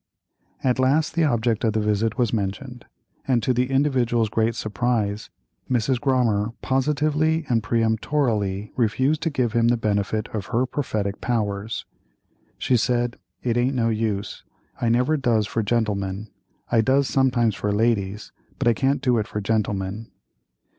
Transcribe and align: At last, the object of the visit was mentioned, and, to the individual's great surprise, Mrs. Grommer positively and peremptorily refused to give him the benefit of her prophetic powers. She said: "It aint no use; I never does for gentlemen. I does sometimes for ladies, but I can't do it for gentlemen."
At 0.63 0.79
last, 0.79 1.13
the 1.13 1.25
object 1.25 1.63
of 1.63 1.73
the 1.73 1.79
visit 1.79 2.17
was 2.17 2.33
mentioned, 2.33 2.85
and, 3.27 3.43
to 3.43 3.53
the 3.53 3.69
individual's 3.69 4.29
great 4.29 4.55
surprise, 4.55 5.29
Mrs. 5.69 5.99
Grommer 6.01 6.53
positively 6.63 7.45
and 7.49 7.61
peremptorily 7.61 8.71
refused 8.75 9.21
to 9.21 9.29
give 9.29 9.53
him 9.53 9.67
the 9.67 9.77
benefit 9.77 10.27
of 10.29 10.47
her 10.47 10.65
prophetic 10.65 11.21
powers. 11.21 11.85
She 12.57 12.77
said: 12.77 13.17
"It 13.43 13.57
aint 13.57 13.75
no 13.75 13.89
use; 13.89 14.43
I 14.81 14.89
never 14.89 15.17
does 15.17 15.45
for 15.45 15.61
gentlemen. 15.61 16.29
I 16.71 16.81
does 16.81 17.07
sometimes 17.07 17.53
for 17.53 17.71
ladies, 17.71 18.31
but 18.57 18.67
I 18.67 18.73
can't 18.73 19.03
do 19.03 19.19
it 19.19 19.27
for 19.27 19.39
gentlemen." 19.39 20.09